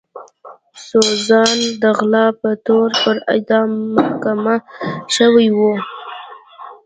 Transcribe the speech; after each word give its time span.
سوزانا 0.87 1.69
د 1.81 1.83
غلا 1.97 2.25
په 2.41 2.49
تور 2.65 2.89
پر 3.03 3.15
اعدام 3.31 3.69
محکومه 3.95 4.55
شوې 5.15 5.47
وه. 5.57 5.73